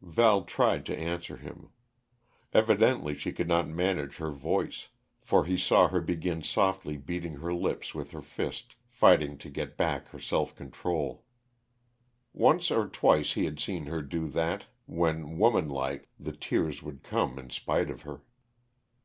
Val 0.00 0.42
tied 0.44 0.86
to 0.86 0.96
answer 0.96 1.36
him. 1.38 1.70
Evidently 2.52 3.16
she 3.16 3.32
could 3.32 3.48
not 3.48 3.66
manage 3.66 4.18
her 4.18 4.30
voice, 4.30 4.90
for 5.20 5.44
he 5.44 5.58
saw 5.58 5.88
her 5.88 6.00
begin 6.00 6.40
softly 6.40 6.96
beating 6.96 7.34
her 7.34 7.52
lips 7.52 7.96
with 7.96 8.12
her 8.12 8.22
fist, 8.22 8.76
fighting 8.86 9.36
to 9.36 9.50
get 9.50 9.76
back 9.76 10.06
her 10.10 10.20
self 10.20 10.54
control. 10.54 11.24
Once 12.32 12.70
or 12.70 12.86
twice 12.86 13.32
he 13.32 13.44
had 13.44 13.58
seen 13.58 13.86
her 13.86 14.00
do 14.00 14.28
that, 14.28 14.66
when, 14.86 15.36
womanlike, 15.36 16.08
the 16.16 16.30
tears 16.30 16.80
would 16.80 17.02
come 17.02 17.36
in 17.36 17.50
spite 17.50 17.90
of 17.90 18.02
her. 18.02 18.22